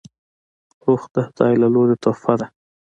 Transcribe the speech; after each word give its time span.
روح 0.85 1.01
د 1.13 1.15
خداي 1.27 1.53
له 1.61 1.67
لورې 1.73 1.95
تحفه 2.03 2.33
ده 2.39 2.47